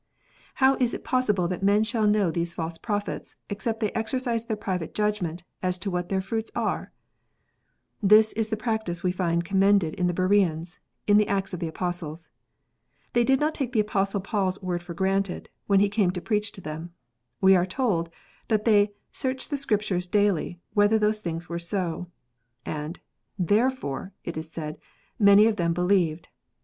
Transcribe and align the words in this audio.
How 0.55 0.77
is 0.79 0.95
it 0.95 1.03
possible 1.03 1.47
that 1.47 1.61
men 1.61 1.83
shall 1.83 2.07
know 2.07 2.31
these 2.31 2.55
false 2.55 2.79
prophets, 2.79 3.37
except 3.51 3.81
they 3.81 3.91
exercise 3.91 4.45
their 4.45 4.57
private 4.57 4.95
judgment 4.95 5.43
as 5.61 5.77
to 5.77 5.91
what 5.91 6.09
their 6.09 6.21
fruits 6.21 6.51
are 6.55 6.91
1 7.99 8.07
This 8.09 8.33
is 8.33 8.47
the 8.47 8.57
practice 8.57 9.03
we 9.03 9.11
find 9.11 9.45
commended 9.45 9.93
in 9.93 10.07
the 10.07 10.13
Bereans, 10.15 10.79
in 11.05 11.17
the 11.17 11.27
Acts 11.27 11.53
of 11.53 11.59
the 11.59 11.67
Apostles. 11.67 12.31
They 13.13 13.23
did 13.23 13.39
not 13.39 13.53
take 13.53 13.73
the 13.73 13.79
Apostle 13.79 14.21
Paul 14.21 14.47
s 14.47 14.59
word 14.59 14.81
for 14.81 14.95
granted, 14.95 15.51
when 15.67 15.79
he 15.79 15.87
come 15.87 16.09
to 16.09 16.19
preach 16.19 16.51
to 16.53 16.61
them. 16.61 16.93
We 17.39 17.55
are 17.55 17.63
told, 17.67 18.09
that 18.47 18.65
they" 18.65 18.93
searched 19.21 19.51
the 19.51 19.55
Scriptures 19.57 20.07
daily, 20.07 20.59
whether 20.73 20.97
those 20.97 21.21
things 21.21 21.47
were 21.47 21.59
so," 21.59 22.07
and" 22.65 22.99
therefore," 23.51 24.13
it 24.23 24.35
is 24.35 24.49
said," 24.51 24.79
many 25.29 25.45
of 25.45 25.57
them 25.57 25.73
believed." 25.75 26.29